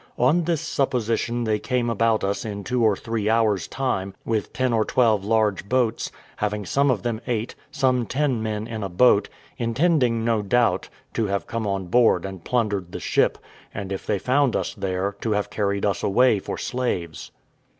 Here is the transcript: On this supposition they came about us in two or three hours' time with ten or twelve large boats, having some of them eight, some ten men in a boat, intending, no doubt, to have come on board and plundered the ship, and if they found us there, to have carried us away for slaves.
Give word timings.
On 0.17 0.45
this 0.45 0.61
supposition 0.61 1.43
they 1.43 1.59
came 1.59 1.87
about 1.87 2.23
us 2.23 2.43
in 2.43 2.63
two 2.63 2.83
or 2.83 2.95
three 2.95 3.29
hours' 3.29 3.67
time 3.67 4.15
with 4.25 4.51
ten 4.51 4.73
or 4.73 4.83
twelve 4.83 5.23
large 5.23 5.69
boats, 5.69 6.09
having 6.37 6.65
some 6.65 6.89
of 6.89 7.03
them 7.03 7.21
eight, 7.27 7.53
some 7.69 8.07
ten 8.07 8.41
men 8.41 8.65
in 8.65 8.81
a 8.81 8.89
boat, 8.89 9.29
intending, 9.59 10.25
no 10.25 10.41
doubt, 10.41 10.89
to 11.13 11.27
have 11.27 11.45
come 11.45 11.67
on 11.67 11.85
board 11.85 12.25
and 12.25 12.43
plundered 12.43 12.91
the 12.93 12.99
ship, 12.99 13.37
and 13.75 13.91
if 13.91 14.07
they 14.07 14.17
found 14.17 14.55
us 14.55 14.73
there, 14.73 15.15
to 15.21 15.33
have 15.33 15.51
carried 15.51 15.85
us 15.85 16.01
away 16.01 16.39
for 16.39 16.57
slaves. 16.57 17.29